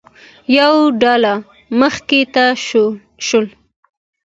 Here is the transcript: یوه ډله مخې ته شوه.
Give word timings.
یوه 0.57 0.81
ډله 1.01 1.33
مخې 1.79 2.21
ته 2.33 2.45
شوه. 3.25 3.45